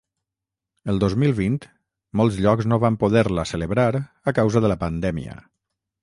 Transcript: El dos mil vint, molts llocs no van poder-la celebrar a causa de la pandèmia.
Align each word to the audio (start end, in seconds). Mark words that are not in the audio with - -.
El 0.91 0.95
dos 1.01 1.15
mil 1.23 1.33
vint, 1.39 1.57
molts 2.21 2.39
llocs 2.45 2.67
no 2.71 2.79
van 2.83 2.97
poder-la 3.03 3.45
celebrar 3.51 3.85
a 4.31 4.33
causa 4.39 4.63
de 4.65 4.71
la 4.73 4.79
pandèmia. 4.85 5.37